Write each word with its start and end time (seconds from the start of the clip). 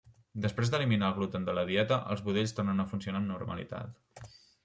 Després 0.43 0.69
d'eliminar 0.75 1.09
el 1.11 1.17
gluten 1.17 1.45
de 1.49 1.55
la 1.57 1.65
dieta 1.67 1.99
els 2.15 2.25
budells 2.29 2.55
tornen 2.61 2.85
a 2.85 2.85
funcionar 2.95 3.21
amb 3.23 3.35
normalitat. 3.35 4.29